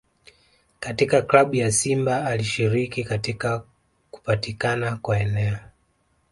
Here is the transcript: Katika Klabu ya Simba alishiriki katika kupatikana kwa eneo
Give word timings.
Katika 0.79 1.21
Klabu 1.21 1.55
ya 1.55 1.71
Simba 1.71 2.25
alishiriki 2.25 3.03
katika 3.03 3.63
kupatikana 4.11 4.97
kwa 4.97 5.19
eneo 5.19 5.57